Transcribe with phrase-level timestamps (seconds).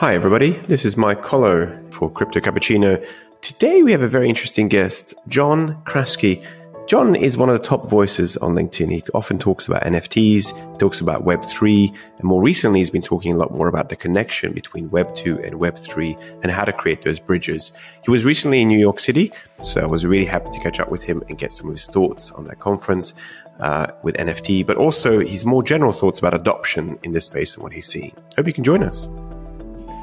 [0.00, 0.52] Hi, everybody.
[0.52, 3.06] This is Mike Kollo for Crypto Cappuccino.
[3.42, 6.42] Today we have a very interesting guest, John Kraski.
[6.86, 8.90] John is one of the top voices on LinkedIn.
[8.90, 13.36] He often talks about NFTs, talks about Web3, and more recently he's been talking a
[13.36, 17.70] lot more about the connection between Web2 and Web3 and how to create those bridges.
[18.02, 19.30] He was recently in New York City,
[19.62, 21.88] so I was really happy to catch up with him and get some of his
[21.88, 23.12] thoughts on that conference
[23.60, 27.62] uh, with NFT, but also his more general thoughts about adoption in this space and
[27.62, 28.14] what he's seeing.
[28.38, 29.06] Hope you can join us.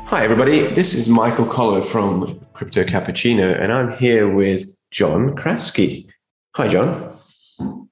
[0.09, 0.61] Hi, everybody.
[0.67, 6.07] This is Michael Kollo from Crypto Cappuccino, and I'm here with John Kraski.
[6.55, 7.13] Hi, John.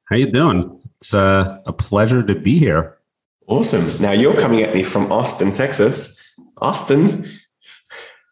[0.05, 0.79] How you doing?
[0.95, 2.99] It's uh, a pleasure to be here.
[3.47, 3.85] Awesome.
[4.01, 6.25] Now you're coming at me from Austin, Texas.
[6.59, 7.37] Austin.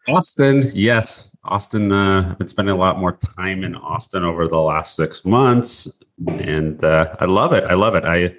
[0.08, 1.30] Austin, yes.
[1.44, 5.26] Austin, uh, I've been spending a lot more time in Austin over the last six
[5.26, 5.92] months,
[6.26, 7.64] and uh, I love it.
[7.64, 8.04] I love it.
[8.06, 8.34] I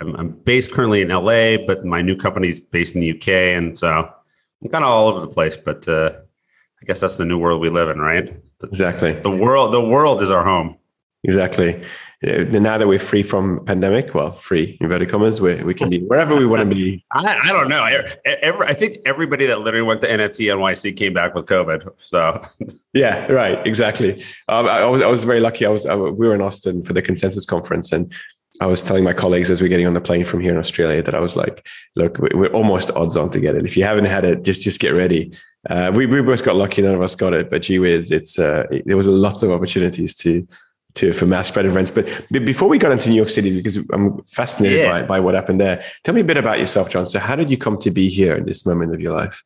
[0.00, 3.28] I'm, I'm based currently in LA, but my new company is based in the UK,
[3.28, 4.14] and so
[4.62, 6.12] I'm kind of all over the place, but uh,
[6.82, 8.40] I guess that's the new world we live in, right?
[8.62, 9.12] Exactly.
[9.12, 10.76] The world, the world is our home.
[11.24, 11.82] Exactly.
[12.20, 16.34] Now that we're free from pandemic, well, free inverted commas, we we can be wherever
[16.34, 17.04] we want to be.
[17.12, 17.84] I, I don't know.
[18.24, 21.88] Every, I think everybody that literally went to NFT NYC came back with COVID.
[22.00, 22.44] So
[22.92, 24.24] yeah, right, exactly.
[24.48, 25.64] Um, I, I, was I was very lucky.
[25.64, 28.12] I was I, we were in Austin for the Consensus conference, and
[28.60, 31.02] I was telling my colleagues as we're getting on the plane from here in Australia
[31.02, 33.64] that I was like, look, we're almost odds on to get it.
[33.64, 35.32] If you haven't had it, just just get ready.
[35.68, 37.50] Uh, we, we both got lucky; none of us got it.
[37.50, 40.46] But gee whiz, it's uh, it, there was lots of opportunities to
[40.94, 41.90] to for mass spread events.
[41.90, 44.92] But before we got into New York City, because I'm fascinated yeah.
[44.92, 47.06] by, by what happened there, tell me a bit about yourself, John.
[47.06, 49.42] So, how did you come to be here in this moment of your life?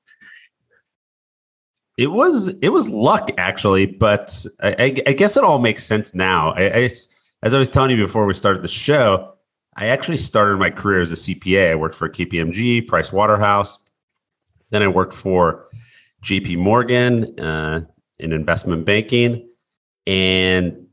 [1.98, 6.52] It was it was luck actually, but I, I guess it all makes sense now.
[6.52, 6.88] I, I
[7.42, 9.34] as I was telling you before we started the show,
[9.76, 11.72] I actually started my career as a CPA.
[11.72, 13.78] I worked for KPMG, Price Waterhouse.
[14.70, 15.68] Then I worked for
[16.24, 17.84] JP Morgan uh,
[18.18, 19.48] in investment banking
[20.06, 20.86] and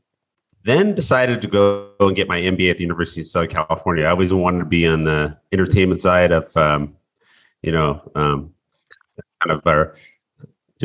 [0.64, 4.04] then decided to go and get my MBA at the University of Southern California.
[4.04, 6.96] I always wanted to be on the entertainment side of, um,
[7.62, 8.52] you know, um,
[9.42, 9.94] kind of our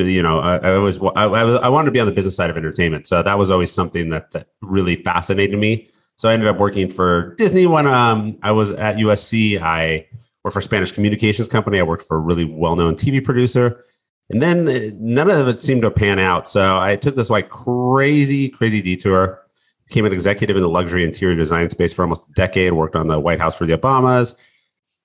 [0.04, 2.58] you know I, I was I, I wanted to be on the business side of
[2.58, 5.90] entertainment, so that was always something that, that really fascinated me.
[6.18, 9.62] So I ended up working for Disney when um, I was at USC.
[9.62, 10.08] I
[10.44, 11.80] worked for a Spanish Communications Company.
[11.80, 13.84] I worked for a really well-known TV producer,
[14.30, 16.48] and then uh, none of it seemed to pan out.
[16.48, 19.42] So I took this like crazy, crazy detour.
[19.88, 22.74] Became an executive in the luxury interior design space for almost a decade.
[22.74, 24.36] Worked on the White House for the Obamas.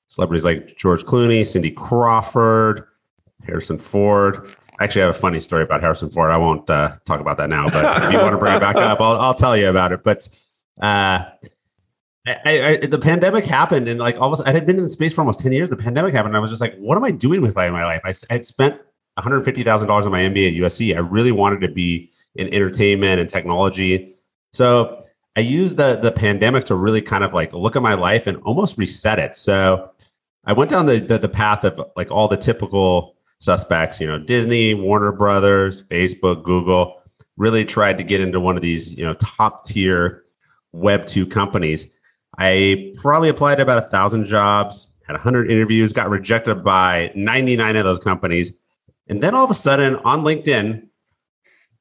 [0.09, 2.85] Celebrities like George Clooney, Cindy Crawford,
[3.45, 4.55] Harrison Ford.
[4.81, 6.31] I actually have a funny story about Harrison Ford.
[6.31, 8.77] I won't uh, talk about that now, but if you want to bring it back
[8.77, 10.03] up, I'll, I'll tell you about it.
[10.03, 10.27] But
[10.81, 11.27] uh,
[12.27, 14.83] I, I, the pandemic happened, and like all of a sudden, I had been in
[14.83, 15.69] the space for almost ten years.
[15.69, 18.01] The pandemic happened, and I was just like, "What am I doing with my life?"
[18.05, 20.97] I had spent one hundred fifty thousand dollars on my MBA at USC.
[20.97, 24.17] I really wanted to be in entertainment and technology,
[24.55, 25.05] so
[25.37, 28.39] I used the the pandemic to really kind of like look at my life and
[28.45, 29.37] almost reset it.
[29.37, 29.91] So
[30.45, 34.19] I went down the, the, the path of like all the typical suspects, you know,
[34.19, 37.01] Disney, Warner Brothers, Facebook, Google,
[37.37, 40.25] really tried to get into one of these, you know, top tier
[40.73, 41.87] Web 2 companies.
[42.39, 47.77] I probably applied to about a thousand jobs, had 100 interviews, got rejected by 99
[47.77, 48.53] of those companies.
[49.09, 50.87] And then all of a sudden on LinkedIn,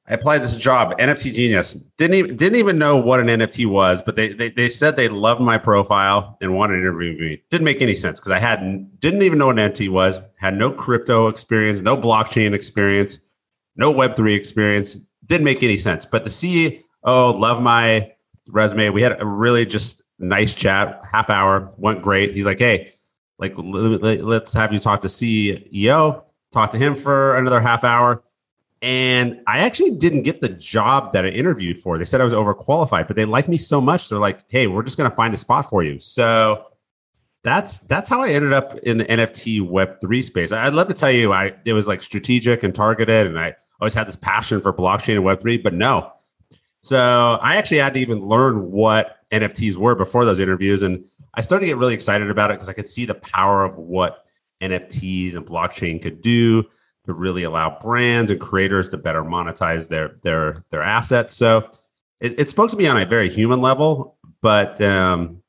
[0.09, 1.73] I applied this job, NFT Genius.
[1.99, 5.07] Didn't even didn't even know what an NFT was, but they they, they said they
[5.07, 7.43] loved my profile and wanted to interview me.
[7.51, 10.19] Didn't make any sense because I hadn't didn't even know what an NFT was.
[10.37, 13.19] Had no crypto experience, no blockchain experience,
[13.75, 14.97] no Web three experience.
[15.27, 16.05] Didn't make any sense.
[16.05, 18.11] But the CEO loved my
[18.47, 18.89] resume.
[18.89, 22.33] We had a really just nice chat, half hour, went great.
[22.33, 22.93] He's like, hey,
[23.37, 26.23] like let's have you talk to CEO.
[26.51, 28.23] Talk to him for another half hour
[28.81, 31.97] and I actually didn't get the job that I interviewed for.
[31.97, 34.07] They said I was overqualified, but they liked me so much.
[34.07, 35.99] They're like, hey, we're just going to find a spot for you.
[35.99, 36.65] So
[37.43, 40.51] that's that's how I ended up in the NFT Web three space.
[40.51, 43.93] I'd love to tell you, I it was like strategic and targeted, and I always
[43.93, 46.13] had this passion for blockchain and Web three, but no.
[46.81, 51.03] So I actually had to even learn what NFTs were before those interviews, and
[51.33, 53.77] I started to get really excited about it because I could see the power of
[53.77, 54.25] what
[54.61, 56.65] NFTs and blockchain could do
[57.09, 61.35] to really allow brands and creators to better monetize their their their assets.
[61.35, 61.67] So
[62.21, 65.41] it, it spoke to me on a very human level, but um,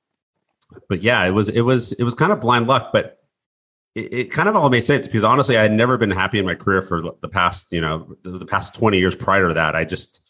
[0.88, 3.18] but yeah, it was it was it was kind of blind luck, but
[3.94, 6.46] it, it, kind of all made sense because honestly, I had never been happy in
[6.46, 9.76] my career for the past you know the past twenty years prior to that.
[9.76, 10.22] I just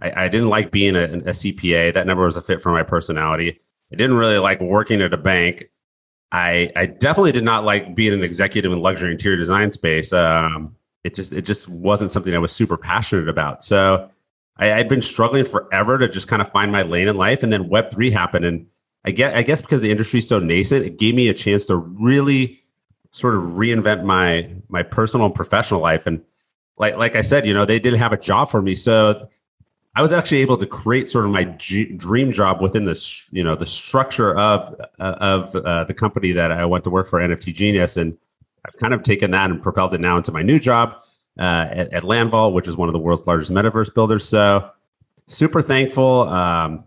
[0.00, 1.92] I, I didn't like being a, a CPA.
[1.92, 3.60] That never was a fit for my personality.
[3.92, 5.64] I didn't really like working at a bank.
[6.32, 10.14] I I definitely did not like being an executive in luxury interior design space.
[10.14, 13.64] Um, it just it just wasn't something I was super passionate about.
[13.64, 14.10] So
[14.56, 17.52] I, I'd been struggling forever to just kind of find my lane in life, and
[17.52, 18.66] then Web three happened, and
[19.04, 21.64] I get I guess because the industry is so nascent, it gave me a chance
[21.66, 22.62] to really
[23.10, 26.06] sort of reinvent my my personal and professional life.
[26.06, 26.22] And
[26.76, 29.28] like like I said, you know, they didn't have a job for me, so
[29.94, 33.42] I was actually able to create sort of my G- dream job within this, you
[33.42, 37.18] know, the structure of uh, of uh, the company that I went to work for,
[37.18, 38.16] NFT Genius, and
[38.68, 40.96] I've kind of taken that and propelled it now into my new job
[41.38, 44.28] uh, at, at Landvault, which is one of the world's largest metaverse builders.
[44.28, 44.70] So
[45.28, 46.28] super thankful.
[46.28, 46.84] Um,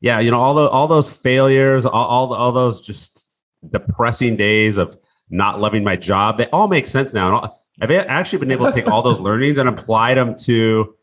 [0.00, 3.26] yeah, you know, all the all those failures, all all, all those just
[3.70, 4.98] depressing days of
[5.30, 7.56] not loving my job, they all make sense now.
[7.80, 10.94] I've actually been able to take all those learnings and apply them to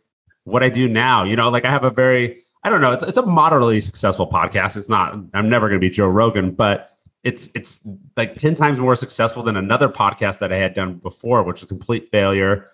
[0.43, 1.23] what I do now.
[1.23, 4.27] You know, like I have a very, I don't know, it's, it's a moderately successful
[4.29, 4.77] podcast.
[4.77, 6.90] It's not, I'm never going to be Joe Rogan, but
[7.23, 7.81] it's, it's
[8.17, 11.63] like 10 times more successful than another podcast that I had done before, which was
[11.63, 12.67] a complete failure.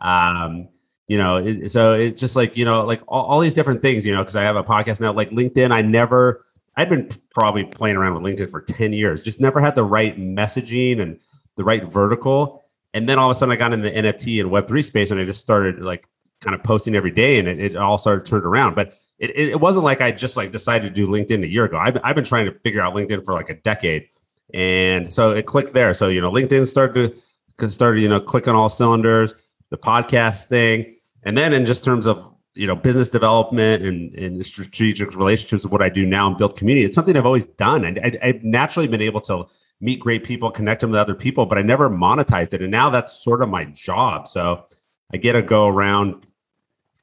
[0.00, 0.68] Um,
[1.08, 4.06] you know, it, so it's just like, you know, like all, all these different things,
[4.06, 6.46] you know, because I have a podcast now, like LinkedIn, I never,
[6.76, 10.18] I'd been probably playing around with LinkedIn for 10 years, just never had the right
[10.18, 11.18] messaging and
[11.56, 12.62] the right vertical.
[12.94, 15.20] And then all of a sudden I got in the NFT and Web3 space and
[15.20, 16.06] I just started like
[16.40, 18.74] kind of posting every day and it, it all started turned around.
[18.74, 21.78] But it, it wasn't like I just like decided to do LinkedIn a year ago.
[21.78, 24.08] I've, I've been trying to figure out LinkedIn for like a decade.
[24.52, 25.94] And so it clicked there.
[25.94, 27.14] So, you know, LinkedIn started
[27.58, 29.32] to started, you know, click on all cylinders,
[29.70, 30.96] the podcast thing.
[31.22, 35.70] And then in just terms of, you know, business development and, and strategic relationships of
[35.70, 37.84] what I do now and build community, it's something I've always done.
[37.84, 39.46] And I, I've naturally been able to
[39.80, 42.60] meet great people, connect them with other people, but I never monetized it.
[42.60, 44.26] And now that's sort of my job.
[44.26, 44.66] So
[45.14, 46.26] I get to go around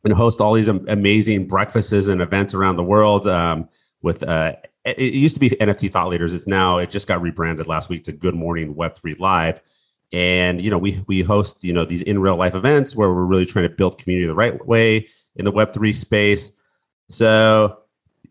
[0.03, 3.67] and host all these amazing breakfasts and events around the world um,
[4.01, 4.53] with uh,
[4.85, 6.33] it used to be nft thought leaders.
[6.33, 9.61] It's now it just got rebranded last week to good morning web3 live.
[10.11, 13.25] And you know we we host you know these in real life events where we're
[13.25, 16.51] really trying to build community the right way in the web3 space.
[17.09, 17.77] So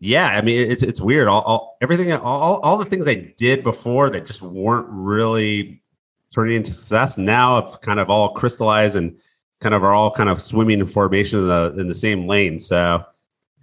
[0.01, 1.27] yeah i mean it's it's weird.
[1.27, 5.81] All, all everything all, all the things i did before that just weren't really
[6.33, 7.17] turning into success.
[7.17, 9.17] Now have kind of all crystallized and
[9.61, 12.59] kind of are all kind of swimming in formation in the in the same lane.
[12.59, 13.03] So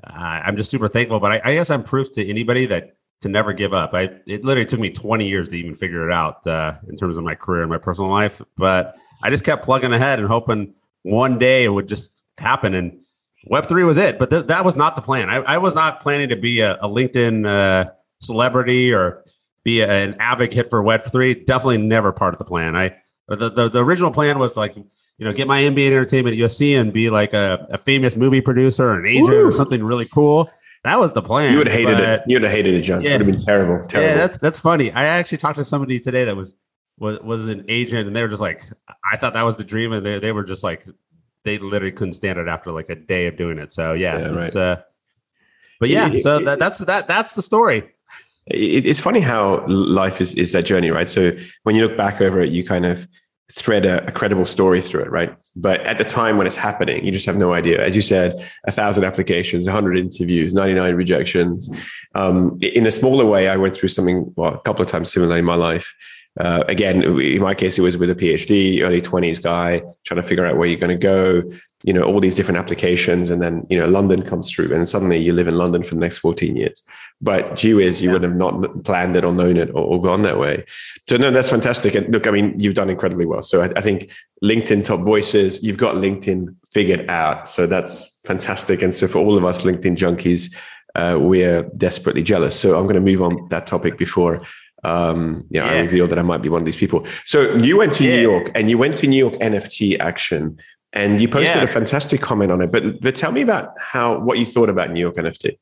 [0.04, 1.20] uh, I'm just super thankful.
[1.20, 3.94] But I, I, guess I'm proof to anybody that to never give up.
[3.94, 7.16] I it literally took me 20 years to even figure it out uh, in terms
[7.16, 8.42] of my career and my personal life.
[8.56, 12.74] But I just kept plugging ahead and hoping one day it would just happen.
[12.74, 13.00] And
[13.46, 14.18] Web three was it.
[14.18, 15.30] But th- that was not the plan.
[15.30, 17.90] I, I, was not planning to be a, a LinkedIn uh,
[18.20, 19.24] celebrity or
[19.64, 21.34] be a, an advocate for Web three.
[21.34, 22.76] Definitely never part of the plan.
[22.76, 22.96] I
[23.28, 24.76] the, the, the original plan was like
[25.18, 28.16] you know, get my MBA in entertainment at USC and be like a, a famous
[28.16, 29.48] movie producer or an agent Woo!
[29.48, 30.50] or something really cool.
[30.84, 31.52] That was the plan.
[31.52, 32.22] You would have hated it.
[32.26, 33.00] You would have hated it, John.
[33.00, 33.86] Yeah, it would have been terrible.
[33.88, 34.08] Terrible.
[34.08, 34.92] Yeah, that's that's funny.
[34.92, 36.54] I actually talked to somebody today that was
[36.98, 38.62] was was an agent, and they were just like,
[39.10, 40.86] I thought that was the dream, and they they were just like,
[41.44, 43.72] they literally couldn't stand it after like a day of doing it.
[43.72, 44.54] So yeah, yeah right.
[44.54, 44.76] Uh,
[45.80, 47.90] but yeah, it, so it, that, that's that that's the story.
[48.46, 51.08] it's funny how life is is that journey, right?
[51.08, 51.32] So
[51.64, 53.08] when you look back over it, you kind of
[53.52, 55.34] thread a, a, credible story through it, right?
[55.54, 57.82] But at the time when it's happening, you just have no idea.
[57.82, 61.70] As you said, a thousand applications, a hundred interviews, ninety nine rejections.
[62.14, 65.36] Um, in a smaller way, I went through something well a couple of times similar
[65.38, 65.94] in my life.
[66.38, 70.28] Uh, again, in my case, it was with a PhD, early twenties guy, trying to
[70.28, 71.42] figure out where you're going to go.
[71.84, 75.18] You know, all these different applications, and then you know, London comes through, and suddenly
[75.18, 76.82] you live in London for the next fourteen years.
[77.22, 78.12] But gee whiz, you yeah.
[78.14, 80.66] would have not planned it or known it or, or, gone that way.
[81.08, 81.94] So no, that's fantastic.
[81.94, 83.40] And look, I mean, you've done incredibly well.
[83.40, 84.10] So I, I think
[84.44, 87.48] LinkedIn top voices, you've got LinkedIn figured out.
[87.48, 88.82] So that's fantastic.
[88.82, 90.54] And so for all of us LinkedIn junkies,
[90.94, 92.58] uh, we're desperately jealous.
[92.60, 94.42] So I'm going to move on that topic before
[94.86, 95.72] um, you know, yeah.
[95.72, 97.04] I revealed that I might be one of these people.
[97.24, 98.16] So you went to yeah.
[98.16, 100.58] New York and you went to New York NFT action
[100.92, 101.64] and you posted yeah.
[101.64, 102.70] a fantastic comment on it.
[102.70, 105.58] But but tell me about how what you thought about New York NFT.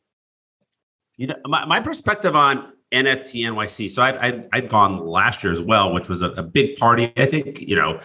[1.16, 3.90] You know, my, my perspective on NFT NYC.
[3.90, 7.12] So I, I, I'd gone last year as well, which was a, a, big party.
[7.16, 8.00] I think, you know,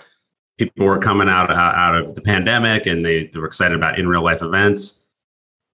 [0.58, 4.08] people were coming out, out of the pandemic and they, they were excited about in
[4.08, 5.06] real life events.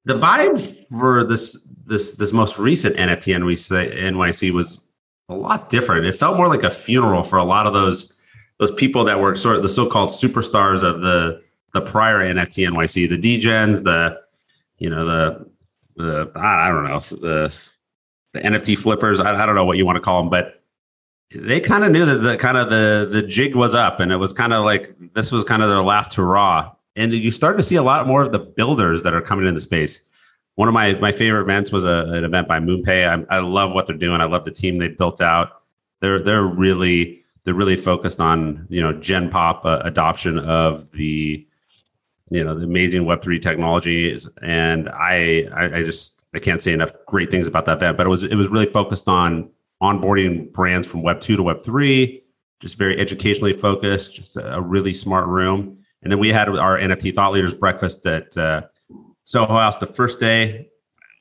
[0.06, 4.85] The vibe for this, this, this most recent NFT NYC was
[5.30, 6.06] a lot different.
[6.06, 8.14] It felt more like a funeral for a lot of those,
[8.60, 11.42] those people that were sort of the so-called superstars of the,
[11.74, 14.20] the prior NFT NYC, the degens, the,
[14.78, 15.46] you know, the,
[15.96, 17.54] the I don't know the
[18.34, 19.20] the NFT flippers.
[19.20, 20.62] I, I don't know what you want to call them, but
[21.34, 24.18] they kind of knew that the kind of the the jig was up, and it
[24.18, 26.72] was kind of like this was kind of their last hurrah.
[26.98, 29.60] And you start to see a lot more of the builders that are coming into
[29.60, 30.00] space.
[30.56, 33.28] One of my my favorite events was a, an event by MoonPay.
[33.30, 34.22] I, I love what they're doing.
[34.22, 35.62] I love the team they built out.
[36.02, 41.46] they're they're really they're really focused on you know Gen Pop uh, adoption of the
[42.30, 46.74] you know the amazing Web three technologies, and I, I I just I can't say
[46.74, 47.98] enough great things about that event.
[47.98, 49.50] But it was it was really focused on
[49.82, 52.24] onboarding brands from Web two to Web three,
[52.62, 55.78] just very educationally focused, just a, a really smart room.
[56.02, 58.62] And then we had our NFT thought leaders breakfast at uh,
[59.26, 60.70] Soho House the first day.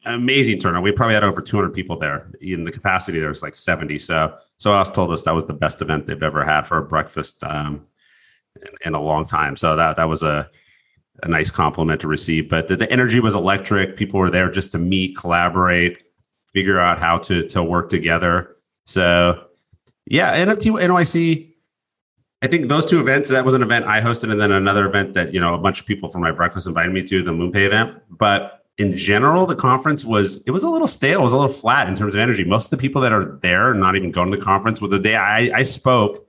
[0.07, 0.83] Amazing turnout.
[0.83, 2.31] We probably had over 200 people there.
[2.41, 3.99] In the capacity, there was like 70.
[3.99, 6.83] So Soho House told us that was the best event they've ever had for a
[6.83, 7.87] breakfast um,
[8.57, 9.57] in, in, a long time.
[9.57, 10.49] So that that was a
[11.23, 12.51] a nice compliment to receive.
[12.51, 13.97] But the, the energy was electric.
[13.97, 15.99] People were there just to meet, collaborate,
[16.53, 18.57] figure out how to to work together.
[18.85, 19.47] So
[20.07, 21.54] yeah, NFT NYC
[22.45, 25.15] I think those two events, that was an event I hosted, and then another event
[25.15, 27.65] that, you know, a bunch of people from my breakfast invited me to, the MoonPay
[27.65, 27.97] event.
[28.11, 31.51] But in general, the conference was, it was a little stale, it was a little
[31.51, 32.45] flat in terms of energy.
[32.45, 34.83] Most of the people that are there are not even going to the conference.
[34.83, 36.29] With the day I, I spoke,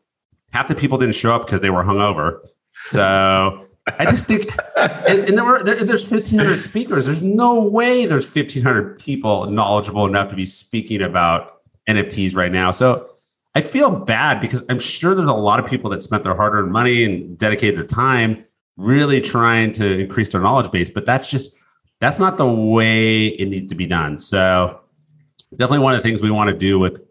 [0.53, 2.39] half the people didn't show up because they were hungover.
[2.85, 3.67] So
[3.99, 7.07] I just think, and, and there were there, there's 1,500 speakers.
[7.07, 12.71] There's no way there's 1,500 people knowledgeable enough to be speaking about NFTs right now.
[12.71, 13.14] So
[13.55, 16.53] I feel bad because I'm sure there's a lot of people that spent their hard
[16.53, 18.45] earned money and dedicated their time
[18.75, 21.55] really trying to increase their knowledge base, but that's just
[22.01, 24.19] that's not the way it needs to be done.
[24.19, 24.81] So
[25.51, 27.01] definitely one of the things we want to do with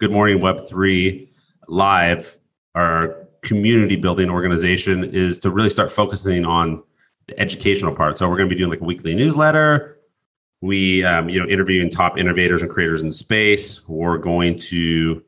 [0.00, 1.32] Good Morning Web three
[1.68, 2.36] live,
[2.74, 6.82] our community building organization, is to really start focusing on
[7.28, 8.18] the educational part.
[8.18, 9.98] So we're going to be doing like a weekly newsletter.
[10.60, 13.86] We, um, you know, interviewing top innovators and creators in the space.
[13.86, 15.22] We're going to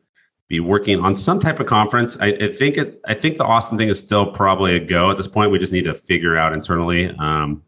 [0.49, 2.17] be working on some type of conference.
[2.21, 3.01] I, I, think it.
[3.07, 5.51] I think the Austin thing is still probably a go at this point.
[5.51, 7.63] We just need to figure out internally um,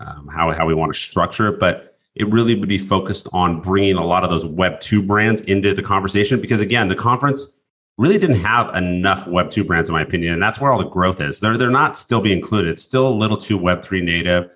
[0.00, 1.60] um, how how we want to structure it.
[1.60, 5.42] But it really would be focused on bringing a lot of those Web two brands
[5.42, 7.46] into the conversation because again, the conference
[7.98, 10.88] really didn't have enough Web two brands in my opinion, and that's where all the
[10.88, 11.40] growth is.
[11.40, 12.70] They're they're not still being included.
[12.70, 14.50] It's still a little too Web three native.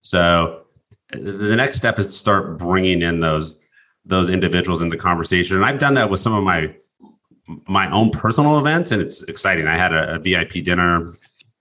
[0.00, 0.62] So
[1.12, 3.56] the next step is to start bringing in those
[4.06, 6.74] those individuals in the conversation, and I've done that with some of my
[7.46, 9.66] my own personal events, and it's exciting.
[9.66, 11.08] I had a, a, VIP dinner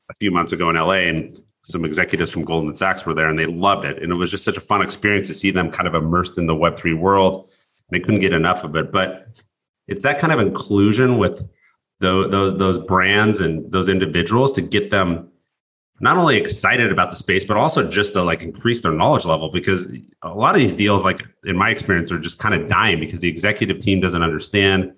[0.09, 3.37] a few months ago in LA, and some executives from Goldman Sachs were there, and
[3.37, 4.01] they loved it.
[4.01, 6.45] And it was just such a fun experience to see them kind of immersed in
[6.45, 7.49] the Web three world.
[7.89, 9.27] They couldn't get enough of it, but
[9.87, 11.47] it's that kind of inclusion with
[11.99, 15.29] those, those, those brands and those individuals to get them
[15.99, 19.49] not only excited about the space, but also just to like increase their knowledge level
[19.49, 19.89] because
[20.21, 23.19] a lot of these deals, like in my experience, are just kind of dying because
[23.19, 24.93] the executive team doesn't understand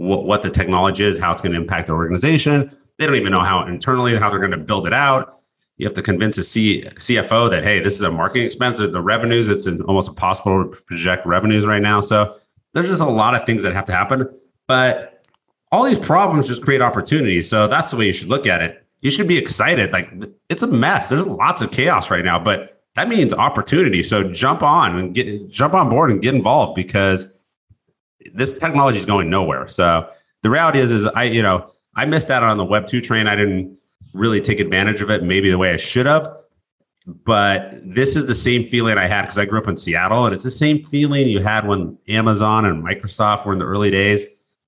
[0.00, 2.74] what, what the technology is, how it's going to impact the organization.
[2.98, 5.42] They don't even know how internally how they're going to build it out.
[5.76, 8.78] You have to convince a C, CFO that hey, this is a marketing expense.
[8.78, 12.00] The revenues, it's almost impossible to project revenues right now.
[12.00, 12.36] So
[12.72, 14.26] there's just a lot of things that have to happen.
[14.66, 15.22] But
[15.70, 17.50] all these problems just create opportunities.
[17.50, 18.86] So that's the way you should look at it.
[19.02, 19.92] You should be excited.
[19.92, 20.10] Like
[20.48, 21.10] it's a mess.
[21.10, 24.02] There's lots of chaos right now, but that means opportunity.
[24.02, 27.26] So jump on and get jump on board and get involved because
[28.34, 29.68] this technology is going nowhere.
[29.68, 30.08] So
[30.42, 33.26] the reality is, is I, you know, I missed out on the Web two train.
[33.26, 33.76] I didn't
[34.12, 36.36] really take advantage of it, maybe the way I should have.
[37.06, 40.34] But this is the same feeling I had because I grew up in Seattle, and
[40.34, 44.24] it's the same feeling you had when Amazon and Microsoft were in the early days.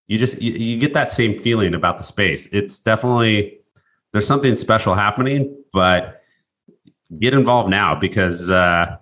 [0.09, 2.49] You just you, you get that same feeling about the space.
[2.51, 3.61] It's definitely
[4.13, 6.23] there's something special happening, but
[7.21, 8.97] get involved now because uh,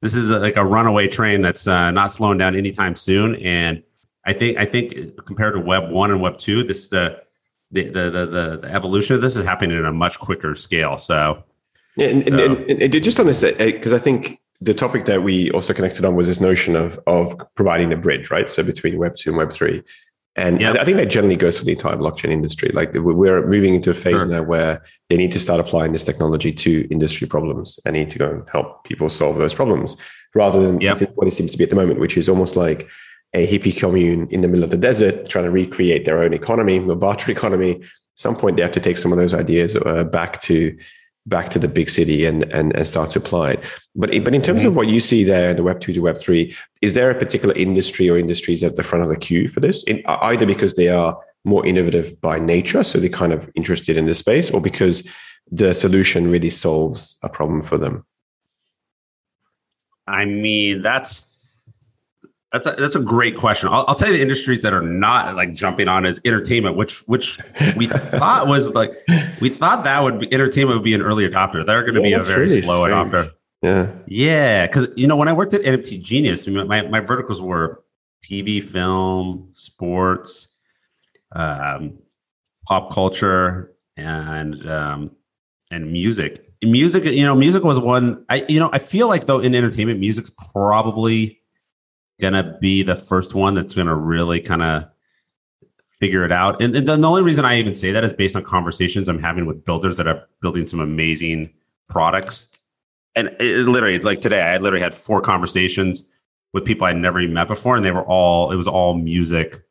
[0.00, 3.36] this is a, like a runaway train that's uh, not slowing down anytime soon.
[3.36, 3.82] And
[4.26, 7.22] I think I think compared to Web one and Web two, this the
[7.70, 10.98] the the the, the evolution of this is happening at a much quicker scale.
[10.98, 11.44] So,
[11.96, 12.44] yeah, and, so.
[12.44, 15.72] and, and, and just on this, because uh, I think the topic that we also
[15.72, 18.50] connected on was this notion of of providing a bridge, right?
[18.50, 19.82] So between Web two and Web three.
[20.38, 20.76] And yep.
[20.76, 22.68] I think that generally goes for the entire blockchain industry.
[22.68, 24.26] Like we're moving into a phase sure.
[24.26, 28.18] now where they need to start applying this technology to industry problems and need to
[28.18, 29.96] go and help people solve those problems
[30.34, 31.00] rather than yep.
[31.14, 32.86] what it seems to be at the moment, which is almost like
[33.36, 36.78] a hippie commune in the middle of the desert trying to recreate their own economy,
[36.78, 37.72] a barter economy.
[37.76, 40.76] At some point, they have to take some of those ideas uh, back to
[41.26, 43.64] back to the big city and, and, and start to apply it.
[43.96, 44.68] But, but in terms mm-hmm.
[44.68, 47.18] of what you see there in the Web 2 to Web 3, is there a
[47.18, 49.82] particular industry or industries at the front of the queue for this?
[49.84, 54.06] In, either because they are more innovative by nature, so they're kind of interested in
[54.06, 55.02] the space, or because
[55.50, 58.06] the solution really solves a problem for them?
[60.06, 61.26] I mean, that's
[62.52, 63.68] that's a, that's a great question.
[63.68, 67.06] I'll, I'll, tell you the industries that are not like jumping on is entertainment, which
[67.08, 67.38] which
[67.76, 67.88] we
[68.18, 68.92] thought was like
[69.40, 71.66] we thought that would be entertainment would be an early adopter.
[71.66, 73.12] They're going to yeah, be a very really slow strange.
[73.12, 73.32] adopter.
[73.62, 77.82] Yeah, yeah, because you know when I worked at NFT Genius, my my verticals were
[78.24, 80.48] TV, film, sports,
[81.32, 81.98] um,
[82.66, 85.10] pop culture, and um,
[85.70, 86.42] and music.
[86.62, 88.24] Music, you know, music was one.
[88.28, 91.40] I you know, I feel like though in entertainment, music's probably
[92.20, 94.88] gonna be the first one that's gonna really kind of
[95.98, 96.60] figure it out.
[96.60, 99.46] And, and, the only reason I even say that is based on conversations I'm having
[99.46, 101.54] with builders that are building some amazing
[101.88, 102.50] products.
[103.14, 106.04] And it, literally, like today, I literally had four conversations
[106.52, 109.62] with people I'd never even met before, and they were all it was all music,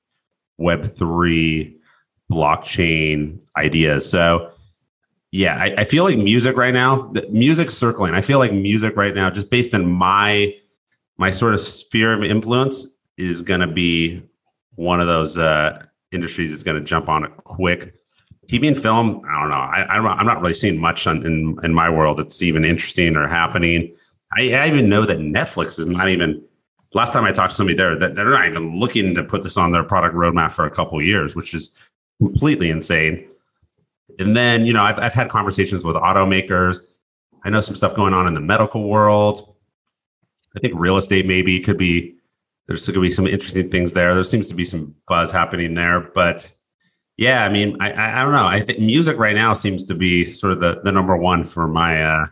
[0.58, 1.78] Web three,
[2.32, 4.10] blockchain ideas.
[4.10, 4.52] So
[5.32, 8.14] yeah, I, I feel like music right now, music circling.
[8.14, 10.56] I feel like music right now, just based on my
[11.18, 14.22] my sort of sphere of influence, is going to be
[14.76, 17.96] one of those uh, industries that's going to jump on it quick.
[18.50, 19.56] TV and film, I don't know.
[19.56, 23.28] I, I'm not really seeing much on, in in my world that's even interesting or
[23.28, 23.96] happening.
[24.38, 26.44] I, I, even know that Netflix is not even.
[26.94, 29.58] Last time I talked to somebody there, that they're not even looking to put this
[29.58, 31.72] on their product roadmap for a couple years, which is
[32.20, 33.28] completely insane.
[34.18, 36.80] And then, you know, I've, I've had conversations with automakers.
[37.44, 39.55] I know some stuff going on in the medical world.
[40.56, 42.16] I think real estate maybe could be,
[42.68, 44.14] there's going to be some interesting things there.
[44.14, 46.00] There seems to be some buzz happening there.
[46.00, 46.52] But
[47.18, 48.48] yeah, I mean, I, I, I don't know.
[48.48, 51.68] I think music right now seems to be sort of the, the number one for
[51.68, 52.26] my uh,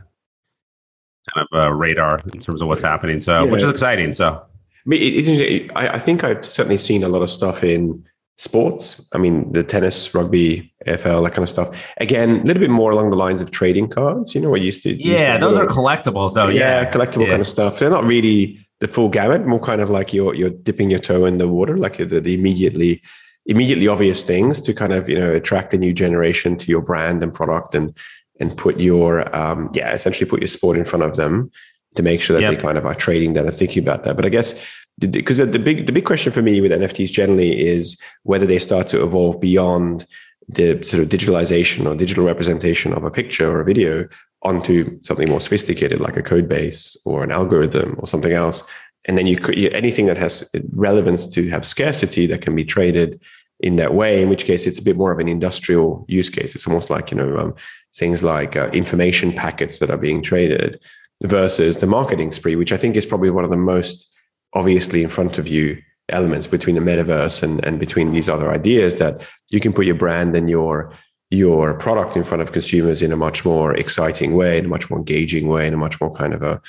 [1.34, 3.22] kind of uh, radar in terms of what's happening.
[3.22, 3.52] So, yeah.
[3.52, 4.14] which is exciting.
[4.14, 4.46] So, I,
[4.86, 8.04] mean, it, it, I, I think I've certainly seen a lot of stuff in
[8.38, 9.08] sports.
[9.14, 11.86] I mean, the tennis, rugby, AFL, that kind of stuff.
[11.98, 14.34] Again, a little bit more along the lines of trading cards.
[14.36, 14.94] You know, I used to.
[14.94, 16.48] Yeah, used to those are collectibles, though.
[16.48, 17.30] Yeah, yeah collectible yeah.
[17.30, 17.80] kind of stuff.
[17.80, 19.46] They're not really the full gamut.
[19.46, 22.34] More kind of like you're you're dipping your toe in the water, like the, the
[22.34, 23.02] immediately
[23.46, 27.22] immediately obvious things to kind of you know attract a new generation to your brand
[27.22, 27.98] and product and
[28.40, 31.52] and put your um yeah essentially put your sport in front of them
[31.96, 32.56] to make sure that yep.
[32.56, 34.16] they kind of are trading that and thinking about that.
[34.16, 34.60] But I guess
[35.00, 38.88] because the big the big question for me with NFTs generally is whether they start
[38.88, 40.06] to evolve beyond
[40.48, 44.08] the sort of digitalization or digital representation of a picture or a video
[44.42, 48.64] onto something more sophisticated like a code base or an algorithm or something else.
[49.06, 53.22] And then you could anything that has relevance to have scarcity that can be traded
[53.60, 56.56] in that way in which case it's a bit more of an industrial use case.
[56.56, 57.56] It's almost like you know um,
[57.96, 60.80] things like uh, information packets that are being traded
[61.22, 64.14] versus the marketing spree which i think is probably one of the most
[64.54, 68.98] obviously in front of you elements between the metaverse and, and between these other ideas
[68.98, 70.94] that you can put your brand and your
[71.30, 74.90] your product in front of consumers in a much more exciting way, in a much
[74.90, 76.62] more engaging way, in a much more kind of a,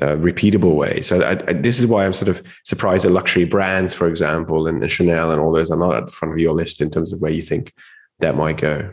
[0.00, 1.00] a repeatable way.
[1.00, 4.66] So I, I, this is why I'm sort of surprised that luxury brands, for example,
[4.66, 6.90] and, and Chanel and all those are not at the front of your list in
[6.90, 7.72] terms of where you think
[8.18, 8.92] that might go.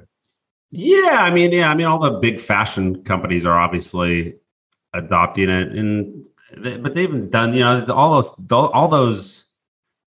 [0.71, 4.36] Yeah, I mean, yeah, I mean, all the big fashion companies are obviously
[4.93, 6.25] adopting it, and
[6.62, 9.49] but they haven't done you know all those all those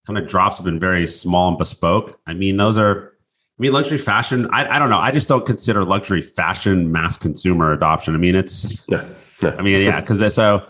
[0.06, 2.18] kind of drops have been very small and bespoke.
[2.26, 3.12] I mean, those are
[3.58, 4.48] I mean, luxury fashion.
[4.50, 4.98] I, I don't know.
[4.98, 8.14] I just don't consider luxury fashion mass consumer adoption.
[8.14, 8.84] I mean, it's.
[8.88, 9.04] yeah.
[9.42, 9.50] no.
[9.50, 10.66] I mean, yeah, because so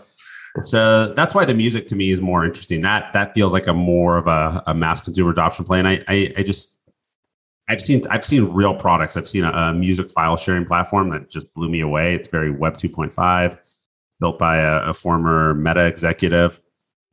[0.65, 2.81] so that's why the music to me is more interesting.
[2.81, 5.79] That that feels like a more of a, a mass consumer adoption play.
[5.79, 6.77] And I, I, I just
[7.67, 9.17] I've seen I've seen real products.
[9.17, 12.15] I've seen a, a, music file sharing platform that just blew me away.
[12.15, 13.57] It's very Web 2.5
[14.19, 16.61] built by a, a, former Meta executive.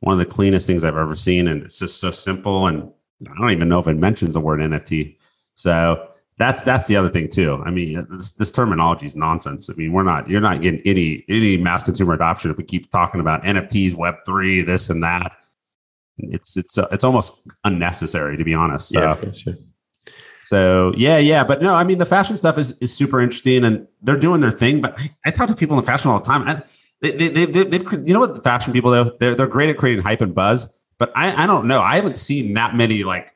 [0.01, 2.67] One of the cleanest things I've ever seen, and it's just so simple.
[2.67, 2.91] And
[3.27, 5.17] I don't even know if it mentions the word NFT.
[5.55, 7.61] So that's that's the other thing too.
[7.65, 9.69] I mean, this, this terminology is nonsense.
[9.69, 12.91] I mean, we're not you're not getting any any mass consumer adoption if we keep
[12.91, 15.33] talking about NFTs, Web three, this and that.
[16.17, 17.33] It's it's uh, it's almost
[17.63, 18.89] unnecessary to be honest.
[18.89, 18.99] So.
[18.99, 19.55] Yeah, sure.
[20.45, 23.87] So yeah, yeah, but no, I mean the fashion stuff is, is super interesting and
[24.01, 24.81] they're doing their thing.
[24.81, 26.47] But I, I talk to people in fashion all the time.
[26.47, 26.63] I,
[27.01, 29.77] they, they, they, they've, you know what the fashion people though they're they're great at
[29.77, 30.67] creating hype and buzz,
[30.99, 31.81] but I, I don't know.
[31.81, 33.35] I haven't seen that many like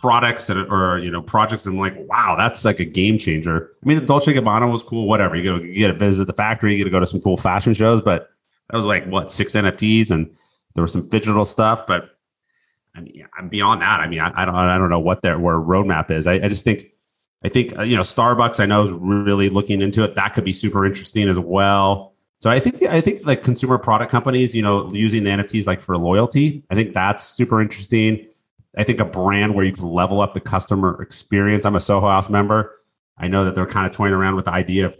[0.00, 1.66] products or you know projects.
[1.66, 3.70] And I'm like, wow, that's like a game changer.
[3.82, 5.06] I mean, the Dolce Gabbana was cool.
[5.06, 7.20] Whatever, you go you get to visit the factory, you get to go to some
[7.20, 8.00] cool fashion shows.
[8.00, 8.28] But
[8.68, 10.30] that was like what six NFTs, and
[10.74, 11.86] there was some digital stuff.
[11.86, 12.10] But
[12.94, 14.00] I mean, I'm beyond that.
[14.00, 16.26] I mean, I, I don't I don't know what their where roadmap is.
[16.26, 16.86] I, I just think.
[17.42, 18.60] I think uh, you know Starbucks.
[18.60, 20.14] I know is really looking into it.
[20.14, 22.12] That could be super interesting as well.
[22.40, 25.82] So I think I think like consumer product companies, you know, using the NFTs like
[25.82, 28.26] for loyalty, I think that's super interesting.
[28.78, 31.66] I think a brand where you can level up the customer experience.
[31.66, 32.76] I'm a Soho House member.
[33.18, 34.98] I know that they're kind of toying around with the idea of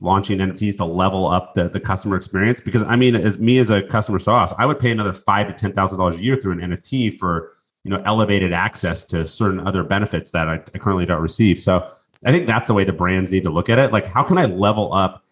[0.00, 2.62] launching NFTs to level up the, the customer experience.
[2.62, 5.52] Because I mean, as me as a customer House, I would pay another five to
[5.52, 7.52] ten thousand dollars a year through an NFT for
[7.84, 11.62] you know elevated access to certain other benefits that I, I currently don't receive.
[11.62, 11.90] So
[12.24, 13.92] I think that's the way the brands need to look at it.
[13.92, 15.22] Like, how can I level up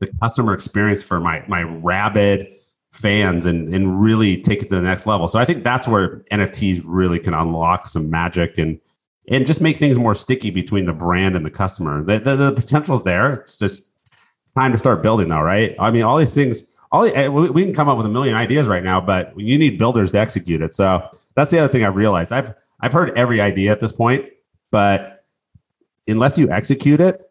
[0.00, 2.48] the customer experience for my my rabid
[2.90, 5.28] fans and and really take it to the next level.
[5.28, 8.80] So I think that's where NFTs really can unlock some magic and
[9.28, 12.02] and just make things more sticky between the brand and the customer.
[12.02, 13.34] The, the, the potential is there.
[13.34, 13.84] It's just
[14.58, 15.76] time to start building now, right?
[15.78, 18.66] I mean, all these things, all eh, we can come up with a million ideas
[18.66, 20.74] right now, but you need builders to execute it.
[20.74, 22.32] So that's the other thing I've realized.
[22.32, 24.24] I've I've heard every idea at this point,
[24.70, 25.24] but
[26.08, 27.29] unless you execute it,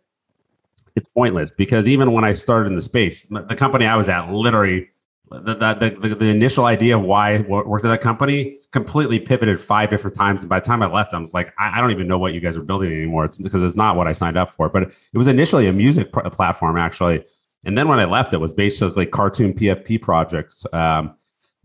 [0.95, 1.51] it's pointless.
[1.51, 4.89] Because even when I started in the space, the company I was at literally
[5.31, 9.59] the, the, the, the, initial idea of why I worked at that company completely pivoted
[9.59, 10.41] five different times.
[10.41, 12.33] And by the time I left, I was like, I, I don't even know what
[12.33, 13.25] you guys are building anymore.
[13.25, 14.69] It's because it's not what I signed up for.
[14.69, 17.23] But it was initially a music pr- platform, actually.
[17.63, 20.65] And then when I left, it was basically cartoon PFP projects.
[20.73, 21.15] Um,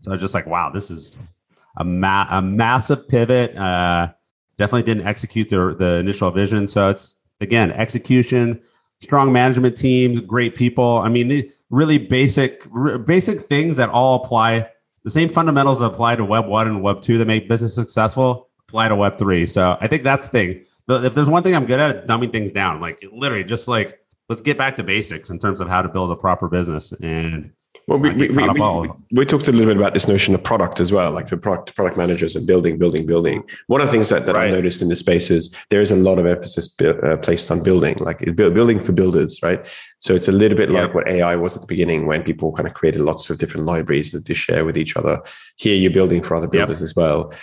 [0.01, 1.17] so I was just like, wow, this is
[1.77, 3.55] a, ma- a massive pivot.
[3.55, 4.09] Uh,
[4.57, 6.67] definitely didn't execute the, the initial vision.
[6.67, 8.61] So it's, again, execution,
[9.01, 10.99] strong management teams, great people.
[10.99, 12.67] I mean, really basic
[13.05, 14.69] basic things that all apply
[15.03, 18.49] the same fundamentals that apply to web 1 and web 2 that make business successful
[18.67, 20.65] apply to web 3 so i think that's the thing.
[20.87, 22.79] If there's one thing i'm good at dumbing things down.
[22.79, 26.11] Like literally just like let's get back to basics in terms of how to build
[26.11, 26.93] a proper business.
[27.01, 27.51] And
[27.87, 30.79] well, we, we, we, we, we, talked a little bit about this notion of product
[30.79, 33.43] as well, like the product product managers and building, building, building.
[33.67, 34.47] One of the things that, that right.
[34.47, 37.61] I've noticed in the space is there is a lot of emphasis uh, placed on
[37.61, 39.67] building, like building for builders, right?
[39.99, 42.67] So it's a little bit like what AI was at the beginning when people kind
[42.67, 45.21] of created lots of different libraries that they share with each other.
[45.57, 46.83] Here you're building for other builders yep.
[46.83, 47.33] as well.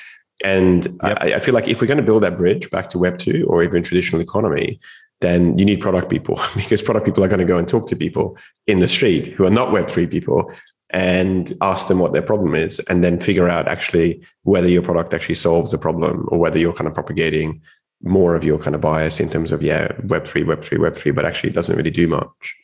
[0.45, 1.19] And yep.
[1.21, 3.47] I, I, feel like if we're going to build that bridge back to Web 2
[3.49, 4.81] or even traditional economy,
[5.23, 7.97] then you need product people because product people are going to go and talk to
[7.97, 10.53] people in the street who are not Web3 people
[10.91, 15.15] and ask them what their problem is and then figure out actually whether your product
[15.15, 17.63] actually solves a problem or whether you're kind of propagating
[18.03, 21.51] more of your kind of bias in terms of, yeah, Web3, Web3, Web3, but actually
[21.51, 22.55] it doesn't really do much.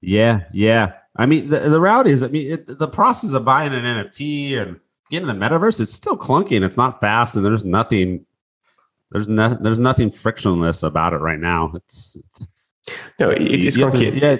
[0.00, 0.92] Yeah, yeah.
[1.16, 4.60] I mean, the, the reality is, I mean, it, the process of buying an NFT
[4.60, 8.26] and getting the metaverse, it's still clunky and it's not fast and there's nothing
[9.12, 11.72] there's no, there's nothing frictionless about it right now.
[11.74, 12.46] It's, it's
[13.18, 14.20] no, it, it's clunky.
[14.20, 14.36] Yeah.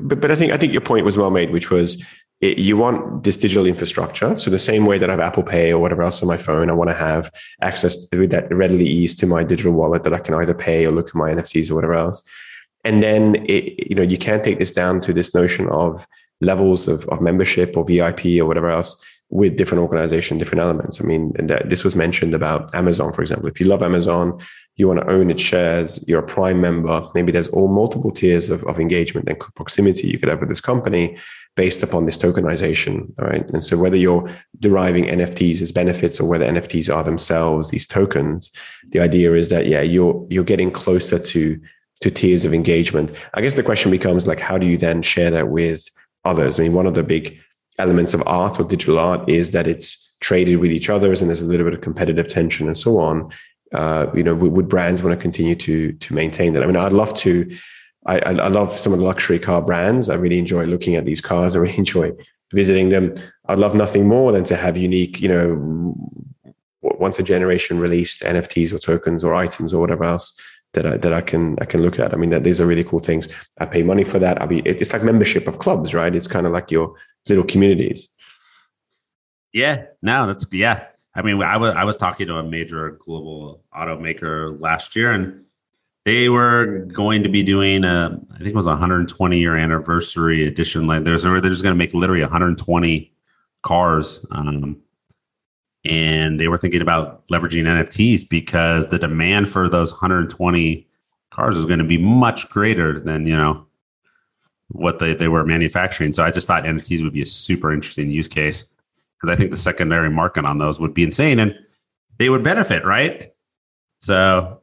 [0.00, 2.04] But, but I think I think your point was well made, which was
[2.40, 4.38] it, you want this digital infrastructure.
[4.38, 6.70] So the same way that I have Apple Pay or whatever else on my phone,
[6.70, 7.30] I want to have
[7.62, 10.92] access with that readily ease to my digital wallet that I can either pay or
[10.92, 12.22] look at my NFTs or whatever else.
[12.84, 16.06] And then it, you know you can't take this down to this notion of
[16.40, 21.00] levels of, of membership or VIP or whatever else with different organization, different elements.
[21.00, 23.48] I mean, that, this was mentioned about Amazon, for example.
[23.48, 24.40] If you love Amazon,
[24.76, 28.48] you want to own its shares, you're a prime member, maybe there's all multiple tiers
[28.48, 31.18] of, of engagement and proximity you could have with this company
[31.56, 33.12] based upon this tokenization.
[33.18, 33.48] Right.
[33.50, 38.50] And so whether you're deriving NFTs as benefits or whether NFTs are themselves these tokens,
[38.90, 41.60] the idea is that, yeah, you're you're getting closer to
[42.00, 43.10] to tiers of engagement.
[43.34, 45.84] I guess the question becomes like, how do you then share that with
[46.24, 46.58] others?
[46.58, 47.38] I mean, one of the big
[47.78, 51.42] elements of art or digital art is that it's traded with each other and there's
[51.42, 53.30] a little bit of competitive tension and so on.
[53.72, 56.62] Uh, you know, would, brands want to continue to to maintain that?
[56.62, 57.50] I mean, I'd love to.
[58.06, 60.08] I, I love some of the luxury car brands.
[60.08, 61.54] I really enjoy looking at these cars.
[61.54, 62.12] I really enjoy
[62.52, 63.14] visiting them.
[63.48, 65.94] I'd love nothing more than to have unique, you know,
[66.80, 70.38] once a generation released NFTs or tokens or items or whatever else
[70.72, 72.12] that I, that I can I can look at.
[72.12, 73.28] I mean, that these are really cool things.
[73.58, 74.40] I pay money for that.
[74.40, 76.14] I mean, it's like membership of clubs, right?
[76.14, 76.94] It's kind of like your
[77.28, 78.08] little communities.
[79.52, 80.86] Yeah, no, that's yeah.
[81.14, 85.44] I mean, I was I was talking to a major global automaker last year, and
[86.04, 90.46] they were going to be doing a I think it was a 120 year anniversary
[90.46, 90.86] edition.
[90.86, 93.12] Like there's they're just going to make literally 120
[93.62, 94.80] cars, um,
[95.84, 100.86] and they were thinking about leveraging NFTs because the demand for those 120
[101.30, 103.66] cars is going to be much greater than you know
[104.68, 106.12] what they, they were manufacturing.
[106.12, 108.64] So I just thought NFTs would be a super interesting use case
[109.20, 111.54] because I think the secondary market on those would be insane and
[112.18, 113.32] they would benefit, right?
[114.00, 114.60] So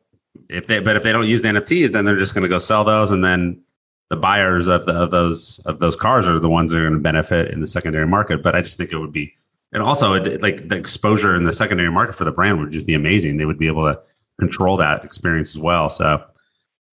[0.50, 2.60] if they, but if they don't use the NFTs, then they're just going to go
[2.60, 3.62] sell those, and then
[4.10, 6.94] the buyers of, the, of those of those cars are the ones that are going
[6.94, 8.44] to benefit in the secondary market.
[8.44, 9.34] But I just think it would be,
[9.72, 12.86] and also it, like the exposure in the secondary market for the brand would just
[12.86, 13.38] be amazing.
[13.38, 14.00] They would be able to
[14.40, 15.90] control that experience as well.
[15.90, 16.24] So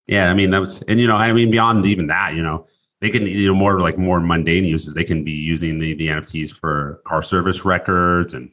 [0.07, 2.67] yeah, I mean that was, and you know, I mean beyond even that, you know,
[3.03, 4.95] they can you know more like more mundane uses.
[4.95, 8.49] They can be using the, the nfts for car service records and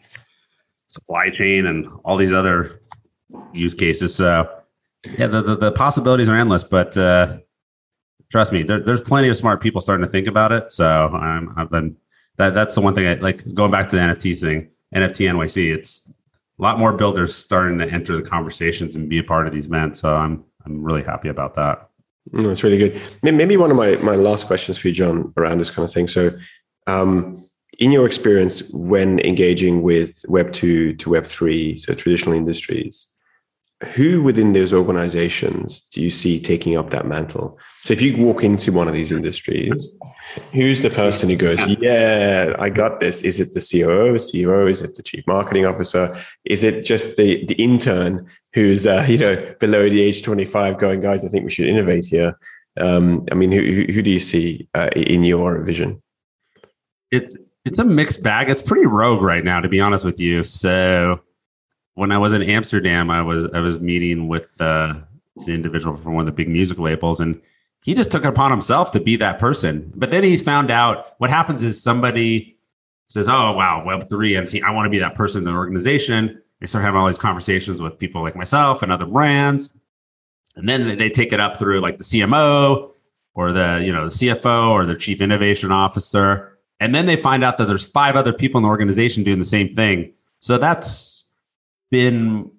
[0.87, 2.81] supply chain and all these other
[3.53, 4.49] use cases so.
[5.17, 7.37] Yeah the, the, the possibilities are endless but uh,
[8.31, 11.53] trust me there, there's plenty of smart people starting to think about it so i'm
[11.55, 11.95] i've been
[12.37, 15.73] that that's the one thing i like going back to the nft thing nft nyc
[15.73, 16.11] it's
[16.59, 19.67] a lot more builders starting to enter the conversations and be a part of these
[19.67, 21.88] events so i'm i'm really happy about that
[22.33, 23.01] that's really good.
[23.23, 26.07] Maybe one of my, my last questions for you, John, around this kind of thing.
[26.07, 26.31] So,
[26.87, 27.45] um,
[27.79, 33.09] in your experience when engaging with Web 2 to Web 3, so traditional industries,
[33.93, 37.57] who within those organizations do you see taking up that mantle?
[37.85, 39.95] So if you walk into one of these industries,
[40.51, 43.21] who's the person who goes, "Yeah, I got this"?
[43.21, 44.69] Is it the COO, CEO?
[44.69, 46.13] Is it the chief marketing officer?
[46.43, 50.77] Is it just the the intern who's uh, you know below the age twenty five,
[50.77, 52.37] going, "Guys, I think we should innovate here"?
[52.77, 56.01] Um, I mean, who, who do you see uh, in your vision?
[57.11, 58.49] It's it's a mixed bag.
[58.49, 60.43] It's pretty rogue right now, to be honest with you.
[60.43, 61.21] So
[61.95, 64.95] when I was in Amsterdam, I was I was meeting with uh,
[65.45, 67.41] the individual from one of the big music labels, and
[67.83, 69.91] he just took it upon himself to be that person.
[69.95, 72.57] But then he found out what happens is somebody
[73.07, 76.41] says, "Oh wow, Web three, NFT, I want to be that person in the organization."
[76.59, 79.69] They start having all these conversations with people like myself and other brands,
[80.55, 82.91] and then they take it up through like the CMO
[83.33, 87.43] or the you know the CFO or the chief innovation officer, and then they find
[87.43, 90.13] out that there's five other people in the organization doing the same thing.
[90.41, 91.25] So that's
[91.91, 92.51] been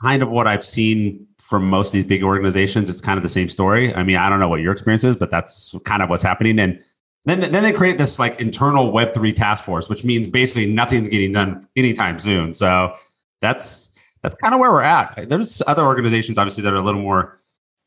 [0.00, 2.90] kind of what I've seen from most of these big organizations.
[2.90, 3.94] It's kind of the same story.
[3.94, 6.58] I mean, I don't know what your experience is, but that's kind of what's happening.
[6.58, 6.82] And
[7.24, 11.32] then, then they create this like internal Web3 task force, which means basically nothing's getting
[11.32, 12.54] done anytime soon.
[12.54, 12.94] So
[13.40, 13.90] that's
[14.22, 15.28] that's kind of where we're at.
[15.28, 17.40] There's other organizations, obviously, that are a little more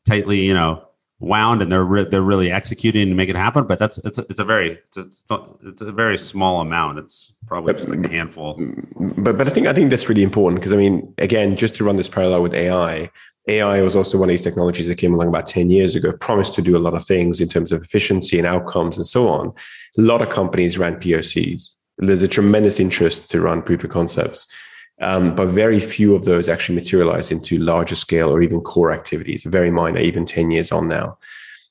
[0.06, 0.84] tightly, you know,
[1.20, 3.64] wound and they're re- they're really executing to make it happen.
[3.64, 6.98] But that's it's a, it's a very it's a, it's a very small amount.
[6.98, 8.56] It's probably just like a handful.
[8.58, 11.74] Mm, but but I think I think that's really important because I mean, again, just
[11.76, 13.10] to run this parallel with AI.
[13.48, 16.54] AI was also one of these technologies that came along about 10 years ago, promised
[16.54, 19.52] to do a lot of things in terms of efficiency and outcomes and so on.
[19.98, 21.74] A lot of companies ran POCs.
[21.98, 24.54] There's a tremendous interest to run proof of concepts.
[25.00, 29.44] Um, but very few of those actually materialize into larger scale or even core activities,
[29.44, 31.18] very minor, even 10 years on now.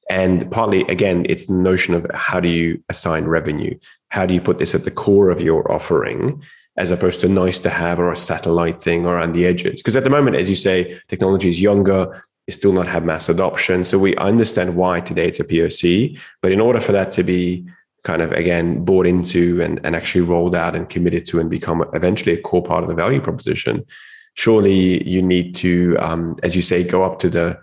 [0.09, 3.77] And partly, again, it's the notion of how do you assign revenue?
[4.09, 6.41] How do you put this at the core of your offering
[6.77, 9.81] as opposed to nice to have or a satellite thing or on the edges?
[9.81, 13.29] Because at the moment, as you say, technology is younger, it still not have mass
[13.29, 13.83] adoption.
[13.83, 16.19] So we understand why today it's a POC.
[16.41, 17.67] But in order for that to be
[18.03, 21.83] kind of again bought into and, and actually rolled out and committed to and become
[21.93, 23.85] eventually a core part of the value proposition
[24.33, 27.59] surely you need to um, as you say go up to the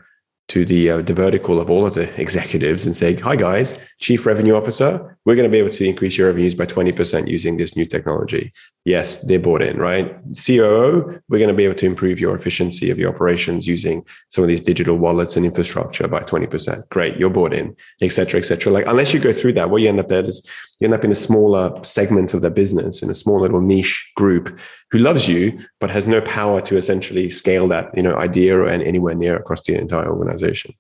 [0.48, 4.26] to the uh, the vertical of all of the executives and say, "Hi guys, chief
[4.26, 7.58] revenue officer, we're going to be able to increase your revenues by twenty percent using
[7.58, 8.50] this new technology."
[8.86, 10.16] Yes, they're bought in, right?
[10.46, 14.44] COO, we're going to be able to improve your efficiency of your operations using some
[14.44, 16.88] of these digital wallets and infrastructure by twenty percent.
[16.90, 18.72] Great, you're bought in, etc., etc.
[18.72, 20.48] Like unless you go through that, what you end up there is
[20.80, 24.10] you end up in a smaller segment of the business in a small little niche
[24.16, 24.58] group
[24.90, 28.68] who loves you but has no power to essentially scale that you know idea or
[28.68, 30.74] anywhere near across the entire organization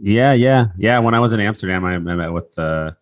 [0.00, 2.96] yeah yeah yeah when i was in amsterdam i, met with the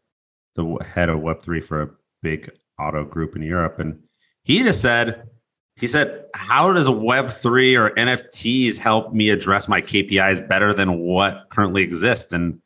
[0.57, 1.91] the head of web3 for a
[2.23, 3.99] big auto group in europe and
[4.43, 5.29] he just said
[5.77, 11.47] he said how does web3 or nfts help me address my kpis better than what
[11.51, 12.61] currently exists and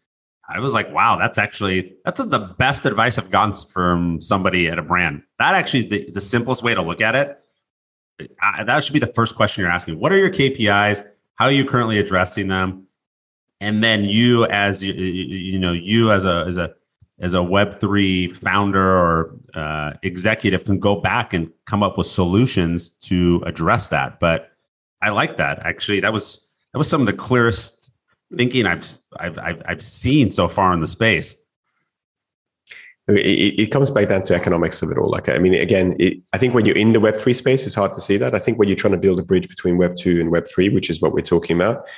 [0.53, 4.79] I was like, wow, that's actually that's the best advice I've gotten from somebody at
[4.79, 5.22] a brand.
[5.38, 7.38] That actually is the, the simplest way to look at it.
[8.42, 9.98] I, that should be the first question you're asking.
[9.98, 11.07] What are your KPIs?
[11.37, 12.87] How are you currently addressing them?
[13.61, 16.74] And then you, as you, you know, you as a as a
[17.20, 22.06] as a Web three founder or uh, executive can go back and come up with
[22.06, 24.18] solutions to address that.
[24.18, 24.50] But
[25.02, 26.00] I like that actually.
[26.00, 26.40] That was
[26.72, 27.90] that was some of the clearest
[28.37, 31.35] thinking I've I've I've, I've seen so far in the space.
[33.09, 35.11] It, it, comes back down to economics of it all.
[35.11, 37.74] Like, I mean, again, it, I think when you're in the Web three space, it's
[37.74, 38.37] hard to see that.
[38.37, 40.68] I think when you're trying to build a bridge between Web two and Web three,
[40.68, 41.88] which is what we're talking about,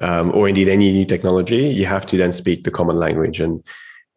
[0.00, 3.40] um, or indeed any new technology, you have to then speak the common language.
[3.40, 3.64] And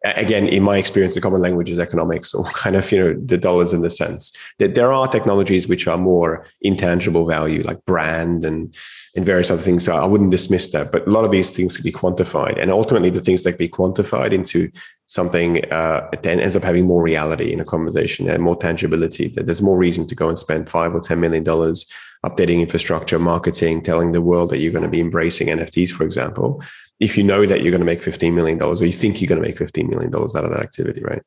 [0.04, 3.38] again, in my experience, the common language is economics or kind of, you know, the
[3.38, 4.36] dollars and the cents.
[4.58, 8.74] That there are technologies which are more intangible value, like brand and,
[9.16, 9.84] and various other things.
[9.84, 12.60] So I wouldn't dismiss that, but a lot of these things can be quantified.
[12.60, 14.70] And ultimately, the things that can be quantified into
[15.06, 19.28] something uh, then ends up having more reality in a conversation and more tangibility.
[19.28, 21.90] That there's more reason to go and spend five or ten million dollars
[22.24, 26.62] updating infrastructure, marketing, telling the world that you're going to be embracing NFTs, for example,
[27.00, 29.40] if you know that you're going to make $15 million or you think you're going
[29.40, 31.22] to make $15 million out of that activity, right?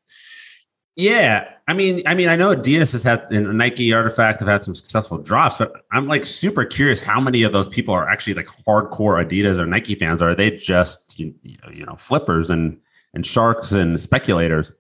[0.95, 1.47] Yeah.
[1.67, 4.73] I mean, I mean, I know Adidas has had and Nike RTFKT have had some
[4.73, 8.47] successful drops, but I'm like super curious how many of those people are actually like
[8.47, 12.79] hardcore Adidas or Nike fans, or are they just you, you know flippers and
[13.13, 14.71] and sharks and speculators?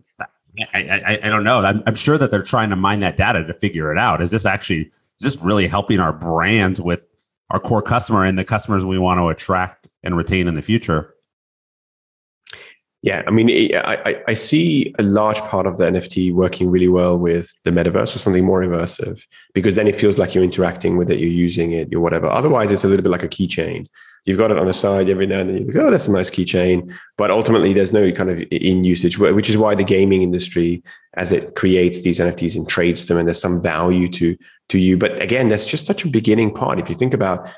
[0.73, 1.59] I, I, I don't know.
[1.59, 4.19] I'm, I'm sure that they're trying to mine that data to figure it out.
[4.19, 7.01] Is this actually is this really helping our brands with
[7.51, 11.13] our core customer and the customers we want to attract and retain in the future?
[13.03, 17.17] Yeah, I mean, I, I see a large part of the NFT working really well
[17.17, 19.21] with the metaverse or something more immersive
[19.53, 22.27] because then it feels like you're interacting with it, you're using it, you're whatever.
[22.27, 23.87] Otherwise, it's a little bit like a keychain.
[24.25, 25.65] You've got it on the side every now and then.
[25.65, 26.93] You go, oh, that's a nice keychain.
[27.17, 30.83] But ultimately, there's no kind of in usage, which is why the gaming industry,
[31.13, 34.35] as it creates these NFTs and trades them, and there's some value to
[34.67, 34.97] to you.
[34.97, 36.77] But again, that's just such a beginning part.
[36.77, 37.49] If you think about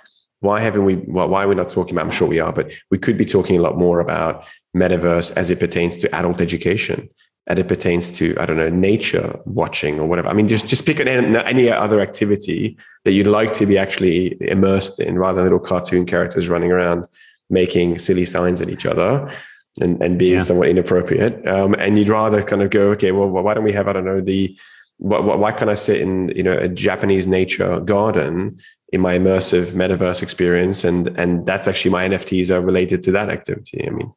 [0.41, 2.71] why haven't we well, why are we not talking about i'm sure we are but
[2.91, 7.09] we could be talking a lot more about metaverse as it pertains to adult education
[7.47, 10.85] as it pertains to i don't know nature watching or whatever i mean just just
[10.85, 15.45] pick an, any other activity that you'd like to be actually immersed in rather than
[15.45, 17.05] little cartoon characters running around
[17.49, 19.33] making silly signs at each other
[19.81, 20.39] and, and being yeah.
[20.39, 23.87] somewhat inappropriate um, and you'd rather kind of go okay well why don't we have
[23.87, 24.57] i don't know the
[24.97, 28.59] why, why can't i sit in you know a japanese nature garden
[28.91, 33.29] in my immersive metaverse experience and and that's actually my nfts are related to that
[33.29, 34.11] activity i mean.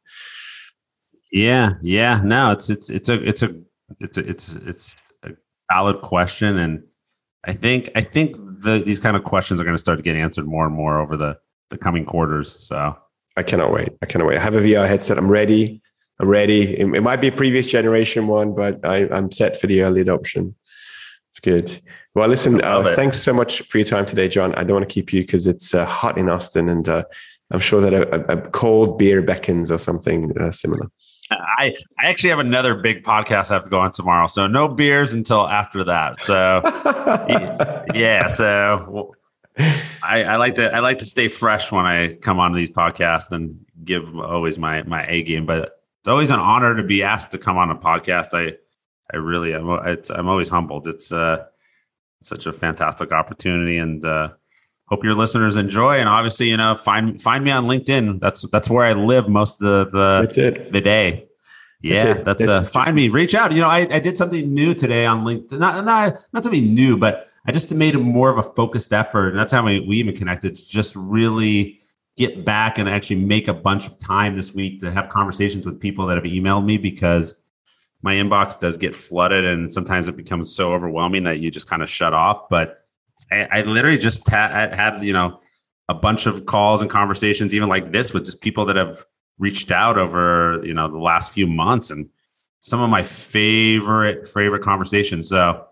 [1.31, 3.55] Yeah yeah no it's it's it's a it's a
[3.99, 5.31] it's a, it's it's a
[5.71, 6.83] valid question and
[7.43, 10.15] i think i think the, these kind of questions are going to start to get
[10.15, 11.37] answered more and more over the
[11.69, 12.95] the coming quarters so.
[13.35, 14.37] I cannot wait i cannot wait.
[14.37, 15.81] I have a vr headset i'm ready
[16.19, 16.77] i'm ready.
[16.77, 20.01] It, it might be a previous generation one but I, i'm set for the early
[20.01, 20.55] adoption
[21.33, 21.81] it's good
[22.15, 24.53] well, listen, uh, thanks so much for your time today, John.
[24.53, 27.05] I don't want to keep you because it's uh, hot in Austin, and uh,
[27.49, 30.91] I'm sure that a, a, cold beer beckons or something uh, similar.
[31.31, 34.67] I, I actually have another big podcast I have to go on tomorrow, so no
[34.67, 36.21] beers until after that.
[36.21, 36.61] So
[37.95, 39.15] yeah, so
[40.03, 43.31] I, I, like to I like to stay fresh when I come on these podcasts
[43.31, 45.47] and give always my my A game.
[45.47, 48.33] But it's always an honor to be asked to come on a podcast.
[48.33, 48.57] I
[49.13, 50.87] I really I'm, It's, I'm always humbled.
[50.87, 51.45] It's uh
[52.21, 54.29] such a fantastic opportunity and uh,
[54.85, 55.99] hope your listeners enjoy.
[55.99, 58.19] And obviously you know find find me on linkedin.
[58.19, 60.71] That's that's where i live most of the the, that's it.
[60.71, 61.27] the day.
[61.81, 63.51] Yeah that's, that's, uh find me reach out.
[63.51, 66.97] You know I, I did something new today on linkedin not, not not something new
[66.97, 70.15] but i just made more of a focused effort and that's how we, we even
[70.15, 71.81] connected to just really
[72.15, 75.79] get back and actually make a bunch of time this week to have conversations with
[75.79, 77.33] people that have emailed me because
[78.03, 81.81] my inbox does get flooded and sometimes it becomes so overwhelming that you just kind
[81.81, 82.49] of shut off.
[82.49, 82.85] But
[83.31, 85.39] I, I literally just had, had, you know,
[85.87, 89.05] a bunch of calls and conversations, even like this with just people that have
[89.39, 92.09] reached out over, you know, the last few months and
[92.61, 95.29] some of my favorite, favorite conversations.
[95.29, 95.65] So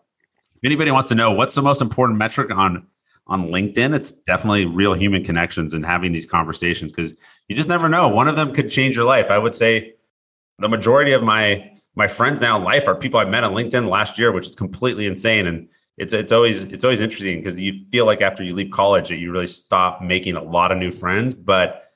[0.55, 2.87] if anybody wants to know what's the most important metric on,
[3.27, 7.13] on LinkedIn, it's definitely real human connections and having these conversations because
[7.49, 8.07] you just never know.
[8.07, 9.29] One of them could change your life.
[9.29, 9.95] I would say
[10.59, 13.89] the majority of my my friends now in life are people I met on LinkedIn
[13.89, 15.47] last year, which is completely insane.
[15.47, 19.09] And it's it's always it's always interesting because you feel like after you leave college
[19.09, 21.33] that you really stop making a lot of new friends.
[21.33, 21.91] But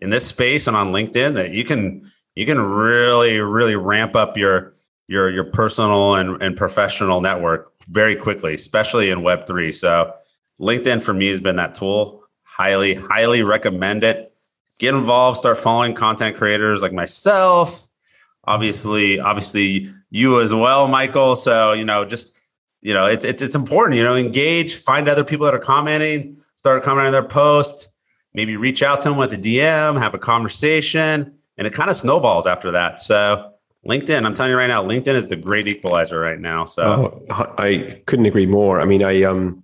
[0.00, 4.36] in this space and on LinkedIn, that you can you can really really ramp up
[4.36, 4.74] your
[5.08, 9.72] your your personal and, and professional network very quickly, especially in Web three.
[9.72, 10.12] So
[10.60, 12.22] LinkedIn for me has been that tool.
[12.42, 14.34] Highly highly recommend it.
[14.78, 15.38] Get involved.
[15.38, 17.87] Start following content creators like myself
[18.48, 21.36] obviously obviously you as well michael.
[21.36, 22.34] So you know just
[22.80, 26.38] you know it's it's, it's important you know engage find other people that are commenting
[26.56, 27.88] start commenting on their post
[28.34, 31.96] maybe reach out to them with a dm have a conversation and it kind of
[31.96, 33.00] snowballs after that.
[33.00, 33.52] So
[33.86, 36.82] linkedin i'm telling you right now linkedin is the great equalizer right now so.
[37.30, 38.80] Oh, i couldn't agree more.
[38.80, 39.62] I mean i um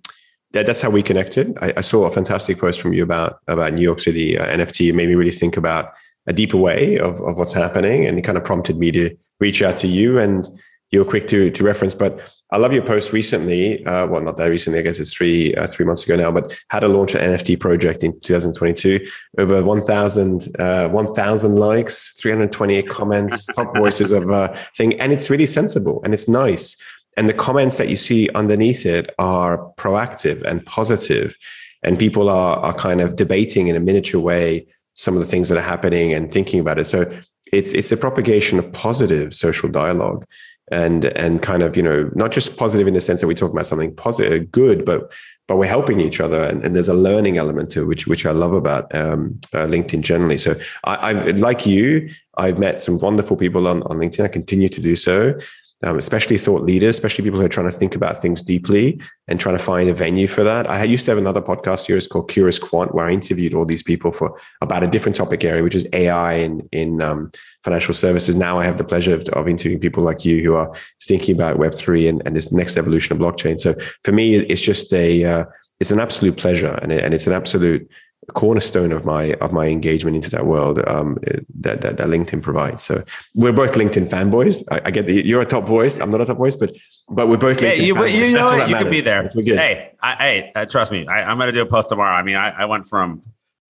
[0.53, 1.57] that, that's how we connected.
[1.61, 4.89] I, I, saw a fantastic post from you about about new york city uh, nft
[4.89, 5.93] it made me really think about
[6.27, 8.05] a deeper way of, of what's happening.
[8.05, 10.47] And it kind of prompted me to reach out to you and
[10.91, 11.93] you were quick to, to reference.
[11.95, 13.85] But I love your post recently.
[13.85, 16.57] Uh, well, not that recently, I guess it's three, uh, three months ago now, but
[16.69, 19.05] how to launch an NFT project in 2022.
[19.37, 24.99] Over 1,000, uh, 1,000 likes, 328 comments, top voices of uh, thing.
[24.99, 26.77] And it's really sensible and it's nice.
[27.17, 31.37] And the comments that you see underneath it are proactive and positive,
[31.83, 35.49] and people are, are kind of debating in a miniature way some of the things
[35.49, 36.85] that are happening and thinking about it.
[36.85, 37.05] So
[37.53, 40.25] it's it's a propagation of positive social dialogue
[40.71, 43.51] and and kind of you know not just positive in the sense that we talk
[43.51, 45.13] about something positive good but
[45.47, 48.25] but we're helping each other and, and there's a learning element to it, which which
[48.25, 50.39] i love about um, uh, linkedin generally.
[50.39, 54.25] So I, I like you i've met some wonderful people on, on linkedin.
[54.25, 55.37] I continue to do so
[55.83, 59.39] um, especially thought leaders, especially people who are trying to think about things deeply and
[59.39, 60.69] trying to find a venue for that.
[60.69, 63.83] I used to have another podcast series called Curious Quant, where I interviewed all these
[63.83, 67.31] people for about a different topic area, which is AI in in um,
[67.63, 68.35] financial services.
[68.35, 70.71] Now I have the pleasure of, of, interviewing people like you who are
[71.03, 73.59] thinking about Web three and, and this next evolution of blockchain.
[73.59, 73.73] So
[74.03, 75.45] for me, it's just a uh,
[75.79, 77.89] it's an absolute pleasure and, it, and it's an absolute
[78.33, 81.17] cornerstone of my of my engagement into that world um,
[81.53, 82.83] that, that, that LinkedIn provides.
[82.83, 83.03] So
[83.35, 84.63] we're both LinkedIn fanboys.
[84.71, 85.99] I, I get the you're a top voice.
[85.99, 86.75] I'm not a top voice, but
[87.09, 87.77] but we're both LinkedIn.
[87.77, 88.13] Hey, you, fanboys.
[88.13, 88.59] you know what?
[88.59, 88.69] what?
[88.69, 89.29] You could be there.
[89.35, 89.59] We're good.
[89.59, 91.07] Hey, I, hey, uh, trust me.
[91.07, 92.15] I, am going to do a post tomorrow.
[92.15, 93.21] I mean, I, I went from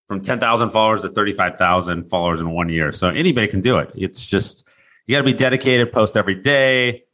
[0.08, 2.92] from 10,000 followers to 35,000 followers in one year.
[2.92, 3.90] So anybody can do it.
[3.94, 4.66] It's just
[5.06, 5.92] you got to be dedicated.
[5.92, 7.04] Post every day.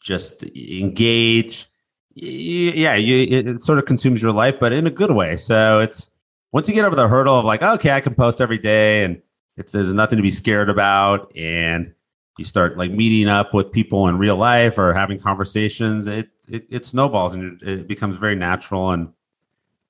[0.00, 1.66] Just engage.
[2.14, 5.36] Yeah, you, it sort of consumes your life, but in a good way.
[5.36, 6.07] So it's
[6.52, 9.20] once you get over the hurdle of like, okay, I can post every day and
[9.56, 11.34] it's, there's nothing to be scared about.
[11.36, 11.92] And
[12.38, 16.66] you start like meeting up with people in real life or having conversations, it, it,
[16.70, 18.92] it snowballs and it becomes very natural.
[18.92, 19.12] And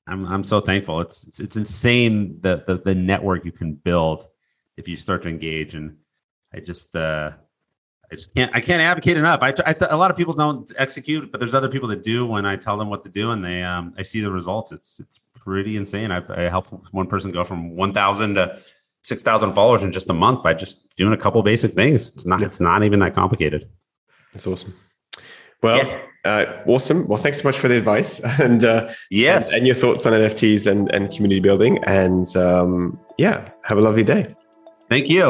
[0.06, 1.00] I'm, I'm so thankful.
[1.00, 4.26] It's, it's, it's insane the, the, the network you can build
[4.76, 5.74] if you start to engage.
[5.74, 5.98] And
[6.52, 7.32] I just, uh,
[8.10, 8.50] I just can't.
[8.54, 9.40] I can't advocate enough.
[9.42, 12.24] I, I a lot of people don't execute, but there's other people that do.
[12.24, 14.72] When I tell them what to do, and they, um, I see the results.
[14.72, 16.12] It's, it's pretty insane.
[16.12, 18.58] I, I helped one person go from 1,000 to
[19.02, 22.08] 6,000 followers in just a month by just doing a couple basic things.
[22.14, 22.46] It's not, yeah.
[22.46, 23.66] it's not even that complicated.
[24.34, 24.74] That's awesome.
[25.62, 26.02] Well, yeah.
[26.26, 27.08] uh, awesome.
[27.08, 30.12] Well, thanks so much for the advice and uh, yes, and, and, your thoughts on
[30.12, 31.78] NFTs and, and community building.
[31.84, 34.36] And um, yeah, have a lovely day.
[34.90, 35.26] Thank you.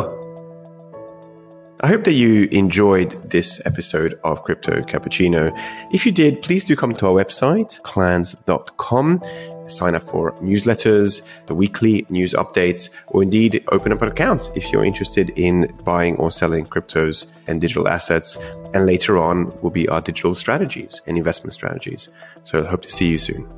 [1.81, 5.53] I hope that you enjoyed this episode of Crypto Cappuccino.
[5.93, 9.23] If you did, please do come to our website, clanz.com
[9.69, 14.73] sign up for newsletters, the weekly news updates, or indeed open up an account if
[14.73, 18.37] you're interested in buying or selling cryptos and digital assets.
[18.75, 22.09] And later on will be our digital strategies and investment strategies.
[22.45, 23.58] So I hope to see you soon.